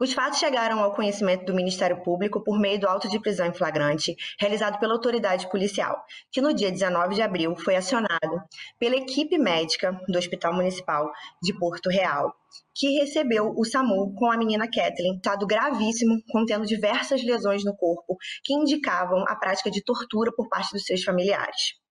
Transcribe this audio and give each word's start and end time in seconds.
Os 0.00 0.12
fatos 0.12 0.38
chegaram 0.38 0.80
ao 0.80 0.94
conhecimento 0.94 1.44
do 1.44 1.54
Ministério 1.54 2.02
Público 2.02 2.42
por 2.42 2.58
meio 2.58 2.80
do 2.80 2.88
auto 2.88 3.08
de 3.08 3.20
prisão 3.20 3.46
em 3.46 3.54
flagrante, 3.54 4.16
realizado 4.38 4.78
pela 4.80 4.94
autoridade 4.94 5.48
policial, 5.48 6.04
que 6.32 6.40
no 6.40 6.52
dia 6.52 6.70
19 6.70 7.14
de 7.14 7.22
abril 7.22 7.54
foi 7.56 7.76
acionado 7.76 8.42
pela 8.78 8.96
equipe 8.96 9.38
médica 9.38 10.00
do 10.08 10.18
Hospital 10.18 10.52
Municipal 10.52 11.12
de 11.42 11.56
Porto 11.58 11.88
Real, 11.88 12.34
que 12.74 12.98
recebeu 12.98 13.54
o 13.56 13.64
SAMU 13.64 14.14
com 14.14 14.30
a 14.30 14.36
menina 14.36 14.66
Kathleen, 14.66 15.16
estado 15.16 15.46
gravíssimo, 15.46 16.20
contendo 16.30 16.66
diversas 16.66 17.22
lesões 17.22 17.64
no 17.64 17.76
corpo, 17.76 18.16
que 18.42 18.52
indicavam 18.52 19.24
a 19.28 19.36
prática 19.36 19.70
de 19.70 19.82
tortura 19.82 20.32
por 20.34 20.48
parte 20.48 20.72
dos 20.72 20.84
seus 20.84 21.04
familiares. 21.04 21.83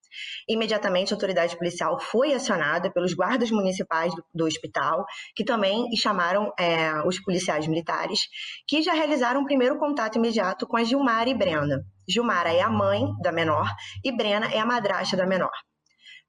Imediatamente, 0.48 1.12
a 1.12 1.16
autoridade 1.16 1.56
policial 1.56 1.98
foi 2.00 2.32
acionada 2.32 2.90
pelos 2.92 3.14
guardas 3.14 3.50
municipais 3.50 4.14
do, 4.14 4.24
do 4.34 4.46
hospital, 4.46 5.04
que 5.34 5.44
também 5.44 5.84
chamaram 5.96 6.52
é, 6.58 7.02
os 7.06 7.20
policiais 7.20 7.66
militares, 7.66 8.20
que 8.66 8.82
já 8.82 8.92
realizaram 8.92 9.40
um 9.40 9.44
primeiro 9.44 9.78
contato 9.78 10.16
imediato 10.16 10.66
com 10.66 10.76
a 10.76 10.84
Gilmara 10.84 11.28
e 11.28 11.34
Brena. 11.34 11.80
Gilmara 12.08 12.52
é 12.52 12.60
a 12.60 12.70
mãe 12.70 13.06
da 13.22 13.32
menor 13.32 13.68
e 14.04 14.12
Brena 14.12 14.52
é 14.52 14.58
a 14.58 14.66
madrasta 14.66 15.16
da 15.16 15.26
menor. 15.26 15.52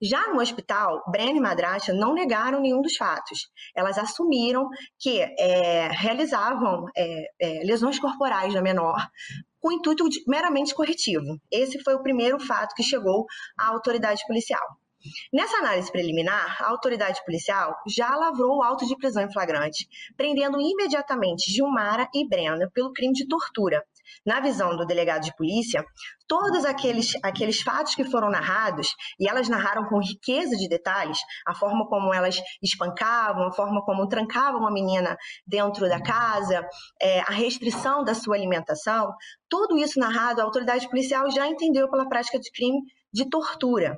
Já 0.01 0.27
no 0.27 0.41
hospital, 0.41 1.03
Brena 1.09 1.37
e 1.37 1.39
Madrasta 1.39 1.93
não 1.93 2.13
negaram 2.13 2.59
nenhum 2.59 2.81
dos 2.81 2.97
fatos. 2.97 3.47
Elas 3.73 3.97
assumiram 3.97 4.67
que 4.99 5.21
é, 5.21 5.87
realizavam 5.87 6.85
é, 6.95 7.25
é, 7.41 7.63
lesões 7.63 7.97
corporais 7.97 8.53
da 8.53 8.61
menor 8.61 8.97
com 9.65 9.71
intuito 9.71 10.07
de, 10.07 10.23
meramente 10.27 10.75
corretivo. 10.75 11.41
Esse 11.51 11.81
foi 11.83 11.95
o 11.95 12.03
primeiro 12.03 12.39
fato 12.39 12.75
que 12.75 12.83
chegou 12.83 13.25
à 13.57 13.69
autoridade 13.69 14.21
policial. 14.27 14.61
Nessa 15.33 15.57
análise 15.57 15.91
preliminar, 15.91 16.61
a 16.61 16.69
autoridade 16.69 17.19
policial 17.25 17.75
já 17.87 18.15
lavrou 18.15 18.59
o 18.59 18.63
auto 18.63 18.85
de 18.85 18.95
prisão 18.95 19.23
em 19.23 19.33
flagrante, 19.33 19.87
prendendo 20.15 20.61
imediatamente 20.61 21.51
Gilmara 21.51 22.07
e 22.13 22.27
Brenda 22.29 22.69
pelo 22.75 22.93
crime 22.93 23.13
de 23.13 23.27
tortura. 23.27 23.83
Na 24.25 24.39
visão 24.39 24.75
do 24.75 24.85
delegado 24.85 25.23
de 25.23 25.35
polícia, 25.35 25.85
todos 26.27 26.65
aqueles, 26.65 27.13
aqueles 27.23 27.61
fatos 27.61 27.95
que 27.95 28.03
foram 28.03 28.29
narrados, 28.29 28.87
e 29.19 29.29
elas 29.29 29.47
narraram 29.47 29.85
com 29.85 29.99
riqueza 29.99 30.55
de 30.55 30.67
detalhes, 30.67 31.19
a 31.45 31.53
forma 31.53 31.87
como 31.87 32.13
elas 32.13 32.41
espancavam, 32.61 33.47
a 33.47 33.51
forma 33.51 33.83
como 33.83 34.07
trancavam 34.07 34.65
a 34.65 34.71
menina 34.71 35.17
dentro 35.45 35.87
da 35.87 36.01
casa, 36.01 36.67
é, 37.01 37.21
a 37.21 37.31
restrição 37.31 38.03
da 38.03 38.13
sua 38.13 38.35
alimentação, 38.35 39.13
tudo 39.49 39.77
isso 39.77 39.99
narrado, 39.99 40.41
a 40.41 40.43
autoridade 40.43 40.89
policial 40.89 41.29
já 41.29 41.47
entendeu 41.47 41.89
pela 41.89 42.07
prática 42.07 42.39
de 42.39 42.51
crime 42.51 42.81
de 43.13 43.29
tortura. 43.29 43.97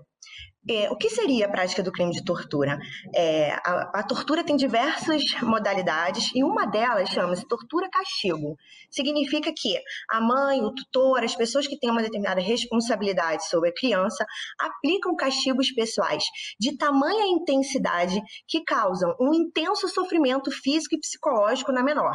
É, 0.69 0.89
o 0.91 0.97
que 0.97 1.09
seria 1.09 1.45
a 1.45 1.49
prática 1.49 1.81
do 1.81 1.91
crime 1.91 2.11
de 2.11 2.23
tortura? 2.23 2.77
É, 3.15 3.51
a, 3.53 3.99
a, 3.99 4.03
tortura 4.03 4.43
tem 4.43 4.57
diversas 4.57 5.23
modalidades 5.41 6.29
e 6.35 6.43
uma 6.43 6.65
delas 6.65 7.09
chama-se 7.09 7.47
tortura-castigo. 7.47 8.57
Significa 8.91 9.51
que 9.55 9.77
a 10.09 10.19
mãe, 10.19 10.61
o 10.61 10.73
tutor, 10.73 11.23
as 11.23 11.35
pessoas 11.35 11.67
que 11.67 11.79
têm 11.79 11.89
uma 11.89 12.01
determinada 12.01 12.41
responsabilidade 12.41 13.47
sobre 13.47 13.69
a 13.69 13.73
criança 13.73 14.25
aplicam 14.59 15.15
castigos 15.15 15.71
pessoais 15.71 16.23
de 16.59 16.75
tamanha 16.77 17.27
intensidade 17.27 18.21
que 18.47 18.63
causam 18.63 19.15
um 19.21 19.33
intenso 19.33 19.87
sofrimento 19.87 20.51
físico 20.51 20.95
e 20.95 20.99
psicológico 20.99 21.71
na 21.71 21.81
menor. 21.81 22.13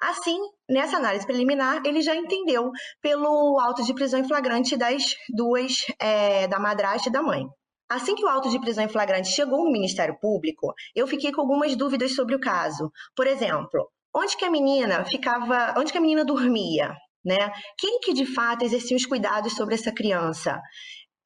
Assim, 0.00 0.38
nessa 0.68 0.96
análise 0.96 1.26
preliminar, 1.26 1.82
ele 1.84 2.00
já 2.00 2.16
entendeu 2.16 2.70
pelo 3.02 3.60
auto 3.60 3.84
de 3.84 3.92
prisão 3.92 4.20
em 4.20 4.26
flagrante 4.26 4.76
das 4.76 5.14
duas, 5.28 5.84
é, 6.00 6.48
da 6.48 6.58
madrasta 6.58 7.08
e 7.08 7.12
da 7.12 7.22
mãe. 7.22 7.46
Assim 7.90 8.14
que 8.14 8.24
o 8.24 8.28
auto 8.28 8.48
de 8.48 8.60
prisão 8.60 8.84
em 8.84 8.88
flagrante 8.88 9.28
chegou 9.28 9.64
no 9.64 9.72
Ministério 9.72 10.16
Público, 10.18 10.72
eu 10.94 11.06
fiquei 11.06 11.32
com 11.32 11.40
algumas 11.40 11.74
dúvidas 11.76 12.14
sobre 12.14 12.34
o 12.34 12.40
caso. 12.40 12.90
Por 13.16 13.26
exemplo, 13.26 13.90
onde 14.14 14.36
que 14.36 14.44
a 14.44 14.50
menina 14.50 15.04
ficava, 15.04 15.74
onde 15.76 15.92
que 15.92 15.98
a 15.98 16.00
menina 16.00 16.24
dormia? 16.24 16.94
Né? 17.22 17.52
Quem 17.76 18.00
que 18.00 18.14
de 18.14 18.24
fato 18.24 18.64
exercia 18.64 18.96
os 18.96 19.04
cuidados 19.04 19.54
sobre 19.54 19.74
essa 19.74 19.92
criança? 19.92 20.58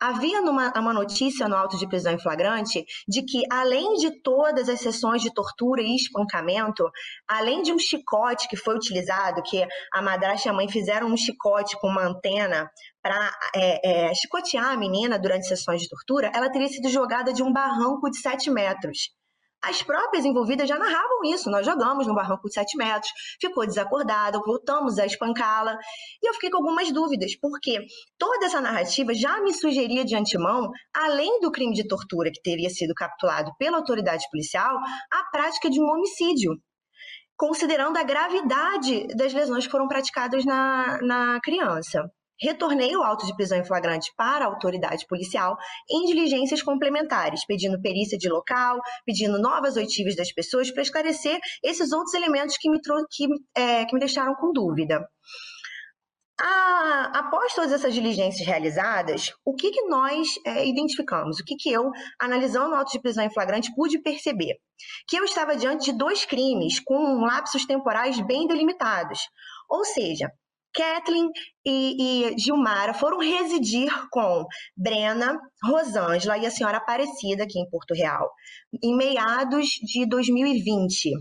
Havia 0.05 0.43
numa, 0.43 0.71
uma 0.77 0.93
notícia 0.93 1.49
no 1.49 1.57
auto 1.57 1.79
de 1.79 1.89
prisão 1.89 2.13
em 2.13 2.19
flagrante 2.19 2.85
de 3.09 3.23
que, 3.23 3.43
além 3.51 3.95
de 3.95 4.21
todas 4.21 4.69
as 4.69 4.79
sessões 4.79 5.23
de 5.23 5.33
tortura 5.33 5.81
e 5.81 5.97
espancamento, 5.97 6.87
além 7.27 7.63
de 7.63 7.73
um 7.73 7.79
chicote 7.79 8.47
que 8.47 8.55
foi 8.55 8.77
utilizado, 8.77 9.43
que 9.43 9.67
a 9.91 10.03
madrasta 10.03 10.47
e 10.47 10.51
a 10.51 10.53
mãe 10.53 10.69
fizeram 10.69 11.07
um 11.07 11.17
chicote 11.17 11.81
com 11.81 11.89
uma 11.89 12.07
antena 12.07 12.71
para 13.03 13.35
é, 13.57 14.09
é, 14.11 14.15
chicotear 14.15 14.73
a 14.73 14.77
menina 14.77 15.19
durante 15.19 15.49
sessões 15.49 15.81
de 15.81 15.89
tortura, 15.89 16.31
ela 16.35 16.53
teria 16.53 16.69
sido 16.69 16.91
jogada 16.91 17.33
de 17.33 17.43
um 17.43 17.51
barranco 17.51 18.11
de 18.11 18.19
7 18.19 18.51
metros. 18.51 19.09
As 19.65 19.83
próprias 19.83 20.25
envolvidas 20.25 20.69
já 20.69 20.79
narravam 20.79 21.25
isso. 21.25 21.51
Nós 21.51 21.65
jogamos 21.65 22.07
no 22.07 22.15
barranco 22.15 22.49
de 22.49 22.55
7 22.55 22.77
metros, 22.77 23.11
ficou 23.41 23.67
desacordada, 23.67 24.39
voltamos 24.45 24.99
a 24.99 25.07
espancá-la. 25.07 25.77
E 26.23 26.29
eu 26.29 26.35
fiquei 26.35 26.51
com 26.51 26.59
algumas 26.59 26.93
dúvidas, 26.93 27.37
porque 27.41 27.79
toda 28.19 28.47
essa 28.47 28.61
narrativa 28.61 29.15
já 29.15 29.41
me 29.41 29.53
sugeria 29.55 30.05
de 30.05 30.15
antemão, 30.15 30.71
além 30.95 31.41
do 31.41 31.51
crime 31.51 31.75
de 31.75 31.87
tortura 31.87 32.31
que 32.31 32.43
teria 32.43 32.69
sido 32.71 32.95
capturado 32.95 33.51
pela 33.59 33.79
autoridade 33.79 34.25
policial, 34.31 34.77
a 35.13 35.25
prática 35.31 35.71
de 35.71 35.81
um 35.81 35.87
homicídio 35.87 36.53
considerando 37.37 37.97
a 37.97 38.05
gravidade 38.05 39.09
das 39.17 39.33
lesões 39.33 39.67
que 39.67 39.73
foram 39.73 39.89
praticadas 39.89 40.45
na, 40.45 40.99
na 41.03 41.41
criança. 41.43 42.09
Retornei 42.45 42.95
o 42.95 43.03
auto 43.03 43.25
de 43.25 43.35
prisão 43.35 43.57
em 43.57 43.65
flagrante 43.65 44.13
para 44.19 44.45
a 44.45 44.49
autoridade 44.49 45.07
policial 45.09 45.57
em 45.91 46.05
diligências 46.05 46.63
complementares, 46.63 47.47
pedindo 47.47 47.81
perícia 47.81 48.19
de 48.19 48.29
local, 48.29 48.79
pedindo 49.07 49.41
novas 49.41 49.77
oitivas 49.77 50.15
das 50.15 50.31
pessoas 50.31 50.71
para 50.71 50.83
esclarecer 50.83 51.41
esses 51.63 51.91
outros 51.91 52.13
elementos 52.13 52.59
que 52.59 52.69
me, 52.69 52.79
que, 53.11 53.27
é, 53.57 53.87
que 53.87 53.95
me 53.95 53.99
deixaram 53.99 54.35
com 54.35 54.53
dúvida. 54.53 55.01
após 57.15 57.55
todas 57.55 57.73
essas 57.73 57.95
diligências 57.95 58.47
realizadas, 58.47 59.33
o 59.43 59.55
que, 59.55 59.71
que 59.71 59.87
nós 59.87 60.29
é, 60.45 60.67
identificamos? 60.67 61.39
O 61.39 61.45
que, 61.45 61.57
que 61.57 61.73
eu, 61.73 61.91
analisando 62.21 62.73
o 62.73 62.75
auto 62.75 62.93
de 62.93 63.01
prisão 63.01 63.25
em 63.25 63.33
flagrante, 63.33 63.75
pude 63.75 64.03
perceber? 64.03 64.57
Que 65.09 65.17
eu 65.17 65.25
estava 65.25 65.57
diante 65.57 65.87
de 65.87 65.97
dois 65.97 66.27
crimes 66.27 66.79
com 66.79 67.25
lapsos 67.25 67.65
temporais 67.65 68.21
bem 68.21 68.47
delimitados. 68.47 69.21
Ou 69.71 69.83
seja, 69.83 70.31
Kathleen 70.75 71.29
e, 71.65 72.33
e, 72.33 72.39
Gilmara 72.39 72.93
foram 72.93 73.19
residir 73.19 73.91
com 74.11 74.45
Brena, 74.77 75.39
Rosângela 75.63 76.37
e 76.37 76.47
a 76.47 76.51
senhora 76.51 76.79
Aparecida 76.79 77.45
aqui 77.45 77.59
em 77.59 77.69
Porto 77.71 77.95
Real, 77.95 78.29
em 78.83 78.97
meados 78.97 79.67
de 79.83 80.07
2020. 80.07 81.13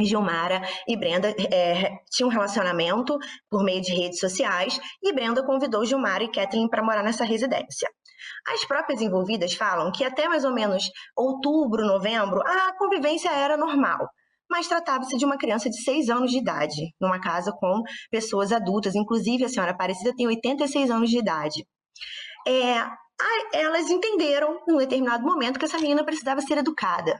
Gilmara 0.00 0.62
e 0.86 0.96
Brenda 0.96 1.34
é, 1.52 1.90
tinham 2.08 2.28
um 2.28 2.32
relacionamento 2.32 3.18
por 3.50 3.64
meio 3.64 3.80
de 3.80 3.92
redes 3.92 4.20
sociais 4.20 4.78
e 5.02 5.12
Brenda 5.12 5.44
convidou 5.44 5.84
Gilmara 5.84 6.22
e 6.22 6.30
Kathleen 6.30 6.68
para 6.68 6.84
morar 6.84 7.02
nessa 7.02 7.24
residência. 7.24 7.90
As 8.46 8.64
próprias 8.64 9.00
envolvidas 9.00 9.54
falam 9.54 9.90
que 9.90 10.04
até 10.04 10.28
mais 10.28 10.44
ou 10.44 10.52
menos 10.52 10.84
outubro, 11.16 11.84
novembro, 11.84 12.40
a 12.46 12.76
convivência 12.78 13.30
era 13.30 13.56
normal 13.56 14.08
mas 14.50 14.68
tratava-se 14.68 15.16
de 15.16 15.24
uma 15.24 15.38
criança 15.38 15.68
de 15.68 15.82
6 15.82 16.08
anos 16.08 16.30
de 16.30 16.38
idade, 16.38 16.94
numa 17.00 17.20
casa 17.20 17.52
com 17.52 17.82
pessoas 18.10 18.52
adultas, 18.52 18.94
inclusive 18.94 19.44
a 19.44 19.48
senhora 19.48 19.72
Aparecida 19.72 20.14
tem 20.16 20.26
86 20.26 20.90
anos 20.90 21.10
de 21.10 21.18
idade. 21.18 21.66
É, 22.46 22.84
elas 23.52 23.90
entenderam, 23.90 24.60
num 24.66 24.78
determinado 24.78 25.24
momento, 25.24 25.58
que 25.58 25.64
essa 25.64 25.78
menina 25.78 26.04
precisava 26.04 26.40
ser 26.40 26.58
educada. 26.58 27.18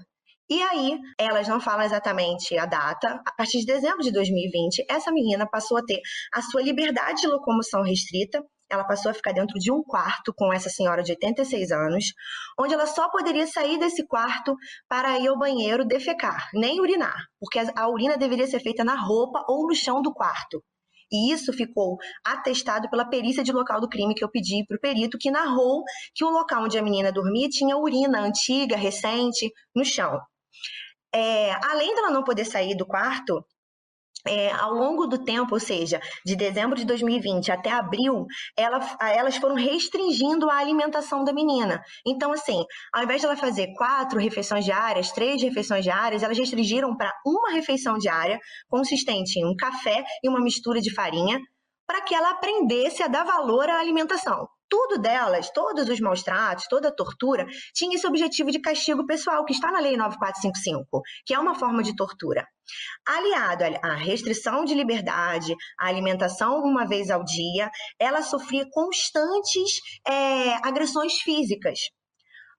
E 0.51 0.63
aí, 0.63 0.99
elas 1.19 1.47
não 1.47 1.61
falam 1.61 1.85
exatamente 1.85 2.57
a 2.57 2.65
data, 2.65 3.21
a 3.27 3.33
partir 3.37 3.59
de 3.61 3.67
dezembro 3.67 4.03
de 4.03 4.11
2020, 4.11 4.87
essa 4.89 5.13
menina 5.13 5.47
passou 5.47 5.77
a 5.77 5.83
ter 5.85 6.01
a 6.33 6.41
sua 6.41 6.63
liberdade 6.63 7.21
de 7.21 7.27
locomoção 7.27 7.83
restrita 7.83 8.43
ela 8.71 8.85
passou 8.85 9.11
a 9.11 9.15
ficar 9.15 9.33
dentro 9.33 9.59
de 9.59 9.73
um 9.73 9.83
quarto 9.83 10.33
com 10.35 10.53
essa 10.53 10.69
senhora 10.69 11.03
de 11.03 11.13
86 11.13 11.71
anos, 11.71 12.05
onde 12.59 12.75
ela 12.75 12.87
só 12.87 13.09
poderia 13.11 13.47
sair 13.47 13.79
desse 13.79 14.07
quarto 14.07 14.55
para 14.89 15.19
ir 15.19 15.29
ao 15.29 15.39
banheiro 15.39 15.87
defecar, 15.87 16.49
nem 16.53 16.81
urinar, 16.81 17.17
porque 17.41 17.59
a 17.59 17.89
urina 17.89 18.17
deveria 18.17 18.47
ser 18.47 18.61
feita 18.61 18.85
na 18.85 18.95
roupa 18.95 19.45
ou 19.49 19.67
no 19.67 19.75
chão 19.75 20.03
do 20.03 20.13
quarto. 20.13 20.63
E 21.11 21.33
isso 21.33 21.53
ficou 21.53 21.97
atestado 22.25 22.89
pela 22.91 23.09
perícia 23.09 23.43
de 23.43 23.51
local 23.51 23.81
do 23.81 23.89
crime 23.89 24.15
que 24.15 24.23
eu 24.23 24.31
pedi 24.31 24.65
para 24.67 24.77
o 24.77 24.81
perito, 24.81 25.17
que 25.19 25.31
narrou 25.31 25.83
que 26.15 26.25
o 26.25 26.29
local 26.29 26.65
onde 26.65 26.79
a 26.79 26.83
menina 26.83 27.11
dormia 27.11 27.49
tinha 27.49 27.79
urina 27.79 28.21
antiga, 28.21 28.77
recente, 28.77 29.51
no 29.75 29.85
chão. 29.85 30.21
É, 31.15 31.53
além 31.65 31.95
dela 31.95 32.11
não 32.11 32.23
poder 32.23 32.45
sair 32.45 32.77
do 32.77 32.87
quarto, 32.87 33.43
é, 34.27 34.51
ao 34.53 34.73
longo 34.73 35.07
do 35.07 35.23
tempo, 35.25 35.55
ou 35.55 35.61
seja, 35.61 36.01
de 36.25 36.37
dezembro 36.37 36.77
de 36.77 36.85
2020 36.85 37.53
até 37.53 37.71
abril, 37.71 38.27
ela, 38.57 38.81
elas 39.01 39.37
foram 39.37 39.55
restringindo 39.55 40.51
a 40.51 40.57
alimentação 40.57 41.25
da 41.25 41.33
menina. 41.33 41.81
Então, 42.07 42.33
assim, 42.33 42.65
ao 42.93 43.05
invés 43.05 43.21
de 43.21 43.27
ela 43.27 43.37
fazer 43.37 43.75
quatro 43.75 44.19
refeições 44.19 44.65
diárias, 44.65 45.13
três 45.13 45.43
refeições 45.43 45.85
diárias, 45.85 46.23
elas 46.23 46.39
restringiram 46.39 46.97
para 46.97 47.13
uma 47.25 47.51
refeição 47.53 47.97
diária, 47.99 48.39
consistente 48.69 49.39
em 49.39 49.47
um 49.47 49.55
café 49.57 50.05
e 50.23 50.29
uma 50.29 50.41
mistura 50.41 50.81
de 50.81 50.93
farinha, 50.93 51.39
para 51.87 52.03
que 52.03 52.15
ela 52.15 52.31
aprendesse 52.31 53.03
a 53.03 53.09
dar 53.09 53.25
valor 53.25 53.69
à 53.69 53.79
alimentação. 53.79 54.47
Tudo 54.69 55.01
delas, 55.01 55.51
todos 55.51 55.89
os 55.89 56.01
maus 56.01 56.23
tratos, 56.23 56.67
toda 56.69 56.89
a 56.89 56.95
tortura, 56.95 57.47
tinha 57.75 57.97
esse 57.97 58.07
objetivo 58.07 58.51
de 58.51 58.61
castigo 58.61 59.07
pessoal, 59.07 59.45
que 59.45 59.53
está 59.53 59.71
na 59.71 59.81
Lei 59.81 59.97
9455, 59.97 61.03
que 61.25 61.35
é 61.35 61.39
uma 61.39 61.55
forma 61.55 61.83
de 61.83 61.95
tortura. 61.97 62.47
Aliado 63.07 63.65
à 63.83 63.95
restrição 63.95 64.65
de 64.65 64.75
liberdade, 64.75 65.55
à 65.79 65.87
alimentação 65.87 66.61
uma 66.63 66.87
vez 66.87 67.11
ao 67.11 67.25
dia, 67.25 67.71
ela 67.99 68.23
sofria 68.23 68.67
constantes 68.71 69.81
é, 70.07 70.55
agressões 70.67 71.15
físicas. 71.15 71.79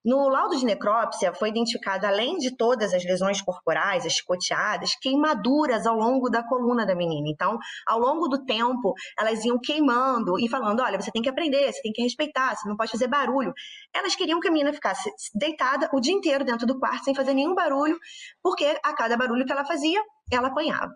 No 0.03 0.29
laudo 0.29 0.55
de 0.55 0.65
necrópsia 0.65 1.33
foi 1.33 1.49
identificado, 1.49 2.05
além 2.05 2.37
de 2.37 2.55
todas 2.55 2.93
as 2.93 3.03
lesões 3.03 3.41
corporais, 3.41 4.05
as 4.05 4.13
chicoteadas, 4.13 4.95
queimaduras 5.01 5.85
ao 5.85 5.95
longo 5.95 6.29
da 6.29 6.41
coluna 6.41 6.85
da 6.85 6.95
menina. 6.95 7.27
Então, 7.27 7.57
ao 7.85 7.99
longo 7.99 8.29
do 8.29 8.45
tempo, 8.45 8.93
elas 9.17 9.43
iam 9.43 9.59
queimando 9.59 10.39
e 10.39 10.47
falando: 10.47 10.81
olha, 10.81 10.99
você 10.99 11.11
tem 11.11 11.21
que 11.21 11.29
aprender, 11.29 11.71
você 11.71 11.81
tem 11.81 11.91
que 11.91 12.01
respeitar, 12.01 12.55
você 12.55 12.69
não 12.69 12.77
pode 12.77 12.91
fazer 12.91 13.07
barulho. 13.07 13.53
Elas 13.93 14.15
queriam 14.15 14.39
que 14.39 14.47
a 14.47 14.51
menina 14.51 14.71
ficasse 14.71 15.11
deitada 15.35 15.89
o 15.93 15.99
dia 15.99 16.13
inteiro 16.13 16.45
dentro 16.45 16.65
do 16.65 16.79
quarto 16.79 17.03
sem 17.03 17.13
fazer 17.13 17.33
nenhum 17.33 17.53
barulho, 17.53 17.97
porque 18.41 18.79
a 18.83 18.93
cada 18.93 19.17
barulho 19.17 19.45
que 19.45 19.51
ela 19.51 19.65
fazia, 19.65 20.01
ela 20.31 20.47
apanhava. 20.47 20.93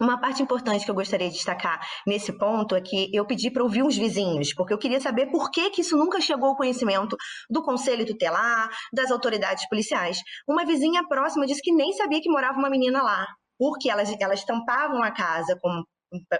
Uma 0.00 0.20
parte 0.20 0.42
importante 0.42 0.84
que 0.84 0.90
eu 0.90 0.94
gostaria 0.94 1.28
de 1.28 1.34
destacar 1.34 1.80
nesse 2.06 2.32
ponto 2.36 2.74
é 2.74 2.80
que 2.80 3.10
eu 3.14 3.24
pedi 3.24 3.50
para 3.50 3.62
ouvir 3.62 3.82
os 3.82 3.96
vizinhos, 3.96 4.52
porque 4.54 4.72
eu 4.72 4.78
queria 4.78 5.00
saber 5.00 5.26
por 5.26 5.50
que, 5.50 5.70
que 5.70 5.80
isso 5.80 5.96
nunca 5.96 6.20
chegou 6.20 6.50
ao 6.50 6.56
conhecimento 6.56 7.16
do 7.48 7.62
conselho 7.62 8.06
tutelar, 8.06 8.68
das 8.92 9.10
autoridades 9.10 9.68
policiais. 9.68 10.18
Uma 10.46 10.64
vizinha 10.64 11.06
próxima 11.08 11.46
disse 11.46 11.62
que 11.62 11.72
nem 11.72 11.92
sabia 11.92 12.20
que 12.20 12.30
morava 12.30 12.58
uma 12.58 12.70
menina 12.70 13.02
lá, 13.02 13.26
porque 13.58 13.90
elas, 13.90 14.14
elas 14.20 14.44
tampavam 14.44 15.02
a 15.02 15.10
casa 15.10 15.58
com 15.60 15.82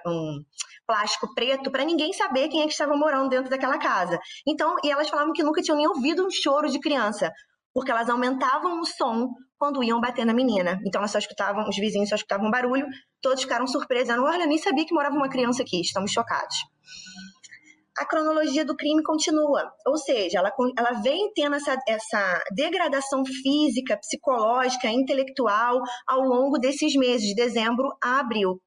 um, 0.06 0.44
plástico 0.86 1.34
preto 1.34 1.70
para 1.70 1.84
ninguém 1.84 2.12
saber 2.12 2.48
quem 2.48 2.62
é 2.62 2.66
que 2.66 2.72
estava 2.72 2.96
morando 2.96 3.28
dentro 3.28 3.50
daquela 3.50 3.78
casa. 3.78 4.18
Então, 4.46 4.76
e 4.84 4.90
elas 4.90 5.08
falavam 5.08 5.32
que 5.32 5.42
nunca 5.42 5.62
tinham 5.62 5.76
nem 5.76 5.88
ouvido 5.88 6.24
um 6.24 6.30
choro 6.30 6.70
de 6.70 6.78
criança, 6.78 7.32
porque 7.76 7.90
elas 7.90 8.08
aumentavam 8.08 8.80
o 8.80 8.86
som 8.86 9.28
quando 9.58 9.84
iam 9.84 10.00
bater 10.00 10.24
na 10.24 10.32
menina. 10.32 10.80
Então 10.86 10.98
elas 10.98 11.10
só 11.10 11.18
escutavam, 11.18 11.68
os 11.68 11.76
vizinhos 11.76 12.08
só 12.08 12.14
escutavam 12.14 12.50
barulho, 12.50 12.86
todos 13.20 13.42
ficaram 13.42 13.66
surpresos, 13.66 14.08
dizendo, 14.08 14.24
olha, 14.24 14.46
nem 14.46 14.56
sabia 14.56 14.86
que 14.86 14.94
morava 14.94 15.14
uma 15.14 15.28
criança 15.28 15.62
aqui, 15.62 15.82
estamos 15.82 16.10
chocados. 16.10 16.56
A 17.98 18.06
cronologia 18.06 18.64
do 18.64 18.74
crime 18.74 19.02
continua, 19.02 19.70
ou 19.86 19.98
seja, 19.98 20.38
ela, 20.38 20.50
ela 20.78 20.92
vem 21.02 21.30
tendo 21.34 21.56
essa, 21.56 21.76
essa 21.86 22.42
degradação 22.54 23.22
física, 23.26 23.98
psicológica, 23.98 24.88
intelectual 24.88 25.78
ao 26.08 26.22
longo 26.22 26.58
desses 26.58 26.96
meses, 26.96 27.28
de 27.28 27.34
dezembro 27.34 27.94
a 28.02 28.20
abril. 28.20 28.58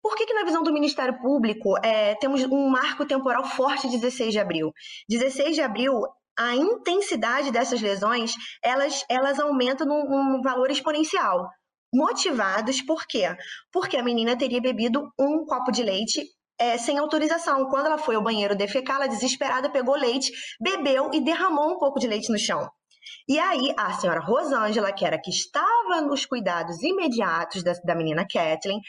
Por 0.00 0.14
que, 0.14 0.26
que 0.26 0.34
na 0.34 0.44
visão 0.44 0.62
do 0.62 0.72
Ministério 0.72 1.18
Público 1.20 1.76
é, 1.84 2.14
temos 2.14 2.44
um 2.44 2.70
marco 2.70 3.04
temporal 3.04 3.44
forte 3.44 3.88
de 3.88 3.98
16 3.98 4.32
de 4.32 4.38
abril? 4.38 4.72
16 5.08 5.56
de 5.56 5.60
abril 5.60 5.92
a 6.38 6.54
intensidade 6.54 7.50
dessas 7.50 7.80
lesões, 7.80 8.34
elas, 8.62 9.04
elas 9.10 9.40
aumentam 9.40 9.86
num, 9.86 10.08
num 10.08 10.42
valor 10.42 10.70
exponencial. 10.70 11.48
Motivados 11.92 12.80
por 12.82 13.06
quê? 13.06 13.34
Porque 13.72 13.96
a 13.96 14.02
menina 14.02 14.36
teria 14.36 14.60
bebido 14.60 15.10
um 15.18 15.44
copo 15.44 15.72
de 15.72 15.82
leite 15.82 16.22
é, 16.58 16.78
sem 16.78 16.98
autorização. 16.98 17.66
Quando 17.68 17.86
ela 17.86 17.98
foi 17.98 18.14
ao 18.14 18.22
banheiro 18.22 18.56
defecar, 18.56 18.96
ela 18.96 19.08
desesperada 19.08 19.70
pegou 19.70 19.96
leite, 19.96 20.30
bebeu 20.60 21.10
e 21.12 21.20
derramou 21.20 21.72
um 21.72 21.78
pouco 21.78 21.98
de 21.98 22.06
leite 22.06 22.30
no 22.30 22.38
chão. 22.38 22.68
E 23.26 23.38
aí, 23.38 23.74
a 23.76 23.92
senhora 23.94 24.20
Rosângela, 24.20 24.92
que 24.92 25.04
era 25.04 25.20
que 25.20 25.30
estava 25.30 26.00
nos 26.02 26.26
cuidados 26.26 26.82
imediatos 26.82 27.62
da, 27.62 27.72
da 27.84 27.94
menina 27.94 28.26
Kathleen, 28.30 28.80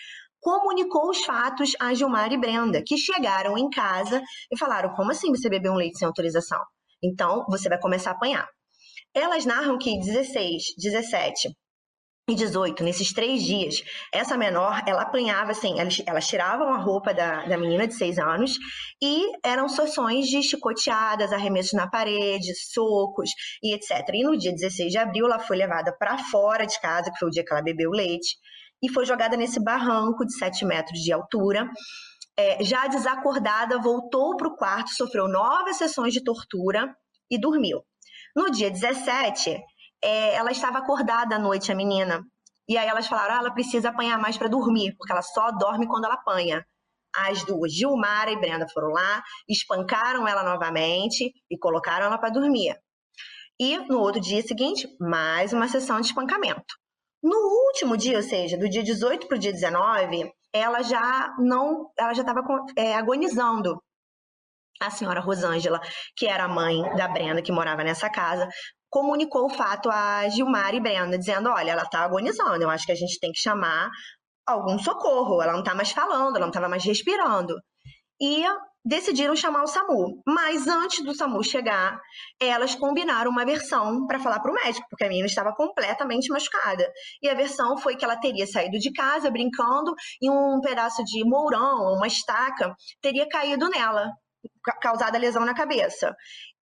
comunicou 0.41 1.09
os 1.09 1.23
fatos 1.23 1.73
a 1.79 1.93
Gilmar 1.93 2.31
e 2.31 2.37
Brenda, 2.37 2.81
que 2.85 2.97
chegaram 2.97 3.57
em 3.57 3.69
casa 3.69 4.21
e 4.51 4.57
falaram: 4.57 4.93
como 4.93 5.11
assim 5.11 5.29
você 5.29 5.49
bebeu 5.49 5.73
um 5.73 5.77
leite 5.77 5.97
sem 5.97 6.07
autorização? 6.07 6.59
Então, 7.03 7.45
você 7.49 7.69
vai 7.69 7.79
começar 7.79 8.11
a 8.11 8.13
apanhar. 8.13 8.47
Elas 9.13 9.45
narram 9.45 9.77
que 9.77 9.99
16, 9.99 10.75
17 10.77 11.49
e 12.29 12.35
18, 12.35 12.83
nesses 12.83 13.11
três 13.11 13.41
dias, 13.41 13.81
essa 14.13 14.37
menor, 14.37 14.83
ela 14.85 15.01
apanhava 15.01 15.51
assim, 15.51 15.79
elas, 15.79 15.99
elas 16.05 16.27
tiravam 16.27 16.71
a 16.71 16.77
roupa 16.77 17.11
da, 17.11 17.45
da 17.45 17.57
menina 17.57 17.87
de 17.87 17.95
seis 17.95 18.19
anos 18.19 18.55
e 19.01 19.25
eram 19.43 19.67
sessões 19.67 20.27
de 20.27 20.43
chicoteadas, 20.43 21.33
arremessos 21.33 21.73
na 21.73 21.89
parede, 21.89 22.53
socos 22.71 23.31
e 23.63 23.73
etc. 23.73 24.07
E 24.13 24.23
no 24.23 24.37
dia 24.37 24.51
16 24.51 24.91
de 24.91 24.97
abril, 24.99 25.25
ela 25.25 25.39
foi 25.39 25.57
levada 25.57 25.95
para 25.97 26.19
fora 26.19 26.65
de 26.67 26.79
casa, 26.79 27.11
que 27.11 27.17
foi 27.17 27.29
o 27.29 27.31
dia 27.31 27.43
que 27.43 27.51
ela 27.51 27.63
bebeu 27.63 27.89
leite, 27.89 28.37
e 28.81 28.89
foi 28.89 29.05
jogada 29.05 29.35
nesse 29.35 29.61
barranco 29.61 30.25
de 30.25 30.37
7 30.37 30.65
metros 30.65 30.99
de 30.99 31.11
altura, 31.11 31.67
é, 32.39 32.63
já 32.63 32.87
desacordada, 32.87 33.81
voltou 33.81 34.37
para 34.37 34.47
o 34.47 34.55
quarto, 34.55 34.91
sofreu 34.91 35.27
nove 35.27 35.73
sessões 35.73 36.13
de 36.13 36.23
tortura 36.23 36.95
e 37.29 37.37
dormiu. 37.37 37.81
No 38.33 38.49
dia 38.49 38.71
17, 38.71 39.59
é, 40.01 40.35
ela 40.35 40.49
estava 40.49 40.77
acordada 40.77 41.35
à 41.35 41.39
noite, 41.39 41.69
a 41.69 41.75
menina. 41.75 42.23
E 42.67 42.77
aí 42.77 42.87
elas 42.87 43.07
falaram: 43.07 43.35
ah, 43.35 43.39
ela 43.39 43.53
precisa 43.53 43.89
apanhar 43.89 44.17
mais 44.17 44.37
para 44.37 44.47
dormir, 44.47 44.95
porque 44.97 45.11
ela 45.11 45.21
só 45.21 45.51
dorme 45.51 45.85
quando 45.85 46.05
ela 46.05 46.13
apanha. 46.13 46.65
As 47.13 47.43
duas, 47.43 47.73
Gilmara 47.73 48.31
e 48.31 48.39
Brenda, 48.39 48.67
foram 48.73 48.89
lá, 48.89 49.21
espancaram 49.49 50.25
ela 50.25 50.43
novamente 50.43 51.33
e 51.51 51.57
colocaram 51.57 52.05
ela 52.05 52.17
para 52.17 52.29
dormir. 52.29 52.73
E 53.59 53.77
no 53.89 53.99
outro 53.99 54.21
dia 54.21 54.41
seguinte, 54.43 54.87
mais 55.01 55.51
uma 55.51 55.67
sessão 55.67 55.99
de 55.99 56.07
espancamento. 56.07 56.73
No 57.21 57.35
último 57.67 57.97
dia, 57.97 58.15
ou 58.15 58.23
seja, 58.23 58.57
do 58.57 58.69
dia 58.69 58.83
18 58.83 59.27
para 59.27 59.35
o 59.35 59.39
dia 59.39 59.51
19, 59.51 60.31
ela 60.53 60.81
já 60.81 61.35
não, 61.39 61.91
ela 61.97 62.13
já 62.13 62.21
estava 62.21 62.41
é, 62.75 62.95
agonizando. 62.95 63.81
A 64.81 64.89
senhora 64.89 65.19
Rosângela, 65.19 65.81
que 66.15 66.25
era 66.25 66.45
a 66.45 66.47
mãe 66.47 66.81
da 66.95 67.07
Brenda, 67.07 67.41
que 67.41 67.51
morava 67.51 67.83
nessa 67.83 68.09
casa, 68.09 68.47
comunicou 68.89 69.45
o 69.45 69.49
fato 69.49 69.89
a 69.89 70.27
Gilmar 70.29 70.73
e 70.73 70.79
Brenda, 70.79 71.17
dizendo: 71.17 71.49
olha, 71.49 71.71
ela 71.71 71.83
está 71.83 71.99
agonizando, 72.03 72.63
eu 72.63 72.69
acho 72.69 72.85
que 72.85 72.91
a 72.91 72.95
gente 72.95 73.19
tem 73.19 73.31
que 73.31 73.39
chamar 73.39 73.89
algum 74.47 74.79
socorro, 74.79 75.41
ela 75.41 75.53
não 75.53 75.59
está 75.59 75.75
mais 75.75 75.91
falando, 75.91 76.35
ela 76.35 76.39
não 76.39 76.47
estava 76.47 76.69
mais 76.69 76.83
respirando. 76.83 77.55
E 78.21 78.43
decidiram 78.83 79.35
chamar 79.35 79.63
o 79.63 79.67
SAMU. 79.67 80.21
Mas 80.25 80.67
antes 80.67 81.03
do 81.03 81.13
SAMU 81.13 81.43
chegar, 81.43 81.99
elas 82.39 82.75
combinaram 82.75 83.31
uma 83.31 83.45
versão 83.45 84.05
para 84.07 84.19
falar 84.19 84.39
para 84.39 84.51
o 84.51 84.53
médico, 84.53 84.85
porque 84.89 85.03
a 85.03 85.07
menina 85.09 85.27
estava 85.27 85.53
completamente 85.53 86.29
machucada. 86.29 86.89
E 87.21 87.29
a 87.29 87.33
versão 87.33 87.77
foi 87.77 87.95
que 87.95 88.05
ela 88.05 88.19
teria 88.19 88.47
saído 88.47 88.77
de 88.79 88.91
casa 88.91 89.29
brincando 89.29 89.93
e 90.21 90.29
um 90.29 90.59
pedaço 90.61 91.03
de 91.03 91.23
mourão, 91.23 91.93
uma 91.95 92.07
estaca, 92.07 92.73
teria 93.01 93.27
caído 93.27 93.69
nela, 93.69 94.11
causado 94.81 95.15
a 95.15 95.19
lesão 95.19 95.45
na 95.45 95.53
cabeça. 95.53 96.15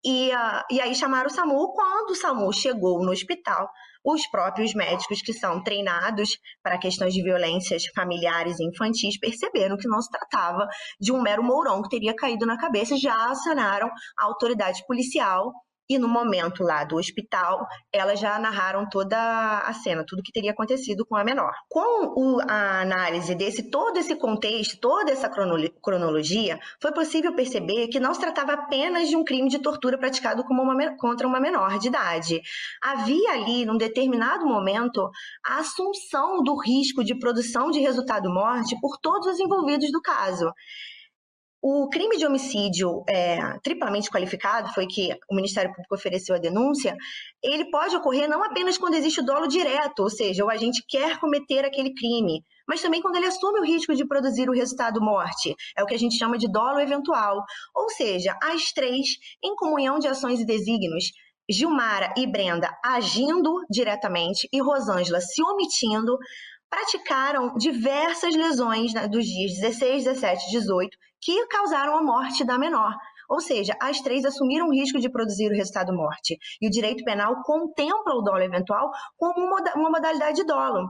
E, 0.05 0.29
uh, 0.29 0.63
e 0.71 0.79
aí 0.79 0.95
chamaram 0.95 1.27
o 1.27 1.33
SAMU. 1.33 1.73
Quando 1.73 2.11
o 2.11 2.15
SAMU 2.15 2.53
chegou 2.53 3.03
no 3.03 3.11
hospital, 3.11 3.69
os 4.03 4.25
próprios 4.27 4.73
médicos 4.73 5.21
que 5.21 5.33
são 5.33 5.61
treinados 5.61 6.37
para 6.63 6.77
questões 6.77 7.13
de 7.13 7.21
violências 7.21 7.83
familiares 7.93 8.59
e 8.59 8.65
infantis 8.65 9.19
perceberam 9.19 9.75
que 9.75 9.87
não 9.87 10.01
se 10.01 10.09
tratava 10.09 10.65
de 10.99 11.11
um 11.11 11.21
mero 11.21 11.43
mourão 11.43 11.81
que 11.81 11.89
teria 11.89 12.15
caído 12.15 12.45
na 12.45 12.57
cabeça 12.57 12.95
já 12.95 13.29
acionaram 13.29 13.89
a 14.17 14.25
autoridade 14.25 14.81
policial 14.87 15.51
e 15.89 15.97
no 15.97 16.07
momento 16.07 16.63
lá 16.63 16.83
do 16.83 16.97
hospital, 16.97 17.65
elas 17.91 18.19
já 18.19 18.37
narraram 18.39 18.87
toda 18.89 19.17
a 19.59 19.73
cena, 19.73 20.05
tudo 20.05 20.21
que 20.21 20.31
teria 20.31 20.51
acontecido 20.51 21.05
com 21.05 21.15
a 21.15 21.23
menor. 21.23 21.53
Com 21.69 22.13
o, 22.15 22.41
a 22.41 22.81
análise 22.81 23.33
desse 23.35 23.69
todo 23.69 23.97
esse 23.97 24.15
contexto, 24.15 24.79
toda 24.79 25.11
essa 25.11 25.29
cronologia, 25.29 26.59
foi 26.81 26.91
possível 26.91 27.33
perceber 27.35 27.87
que 27.87 27.99
não 27.99 28.13
se 28.13 28.19
tratava 28.19 28.53
apenas 28.53 29.07
de 29.07 29.15
um 29.15 29.23
crime 29.23 29.49
de 29.49 29.59
tortura 29.59 29.97
praticado 29.97 30.43
uma, 30.49 30.97
contra 30.97 31.27
uma 31.27 31.39
menor 31.39 31.79
de 31.79 31.87
idade. 31.87 32.41
Havia 32.81 33.31
ali, 33.31 33.65
num 33.65 33.77
determinado 33.77 34.45
momento, 34.45 35.09
a 35.45 35.59
assunção 35.59 36.43
do 36.43 36.55
risco 36.59 37.03
de 37.03 37.17
produção 37.17 37.71
de 37.71 37.79
resultado 37.79 38.29
morte 38.29 38.77
por 38.81 38.97
todos 38.97 39.27
os 39.27 39.39
envolvidos 39.39 39.91
do 39.91 40.01
caso. 40.01 40.51
O 41.61 41.89
crime 41.89 42.17
de 42.17 42.25
homicídio 42.25 43.03
é, 43.09 43.57
triplamente 43.63 44.11
qualificado, 44.11 44.71
foi 44.73 44.85
que 44.85 45.09
o 45.29 45.35
Ministério 45.35 45.71
Público 45.71 45.95
ofereceu 45.95 46.35
a 46.35 46.39
denúncia, 46.39 46.95
ele 47.43 47.69
pode 47.71 47.95
ocorrer 47.95 48.29
não 48.29 48.43
apenas 48.43 48.77
quando 48.77 48.93
existe 48.93 49.21
o 49.21 49.25
dolo 49.25 49.47
direto, 49.47 50.01
ou 50.03 50.09
seja, 50.09 50.45
o 50.45 50.49
agente 50.49 50.83
quer 50.87 51.19
cometer 51.19 51.65
aquele 51.65 51.93
crime, 51.93 52.43
mas 52.67 52.81
também 52.81 53.01
quando 53.01 53.15
ele 53.15 53.25
assume 53.25 53.59
o 53.59 53.65
risco 53.65 53.95
de 53.95 54.05
produzir 54.05 54.49
o 54.49 54.53
resultado 54.53 55.01
morte. 55.01 55.55
É 55.75 55.81
o 55.81 55.87
que 55.87 55.95
a 55.95 55.99
gente 55.99 56.17
chama 56.17 56.37
de 56.37 56.51
dolo 56.51 56.79
eventual. 56.79 57.43
Ou 57.75 57.89
seja, 57.89 58.37
as 58.43 58.71
três, 58.71 59.07
em 59.43 59.55
comunhão 59.55 59.97
de 59.97 60.07
ações 60.07 60.39
e 60.39 60.45
desígnios, 60.45 61.11
Gilmara 61.49 62.13
e 62.17 62.27
Brenda 62.27 62.69
agindo 62.83 63.65
diretamente 63.69 64.49
e 64.51 64.61
Rosângela 64.61 65.21
se 65.21 65.41
omitindo, 65.41 66.17
praticaram 66.69 67.55
diversas 67.55 68.35
lesões 68.35 68.93
né, 68.93 69.07
dos 69.07 69.25
dias 69.25 69.53
16, 69.59 70.03
17 70.03 70.47
e 70.47 70.51
18 70.51 70.97
que 71.21 71.47
causaram 71.47 71.97
a 71.97 72.03
morte 72.03 72.45
da 72.45 72.57
menor. 72.57 72.93
Ou 73.29 73.41
seja, 73.41 73.73
as 73.81 73.99
três 73.99 74.23
assumiram 74.23 74.67
o 74.67 74.73
risco 74.73 74.99
de 74.99 75.09
produzir 75.09 75.51
o 75.51 75.55
resultado 75.55 75.93
morte. 75.93 76.37
E 76.61 76.67
o 76.67 76.71
direito 76.71 77.03
penal 77.03 77.41
contempla 77.43 78.15
o 78.15 78.21
dolo 78.21 78.41
eventual 78.41 78.89
como 79.17 79.45
uma 79.75 79.89
modalidade 79.89 80.37
de 80.37 80.45
dolo. 80.45 80.87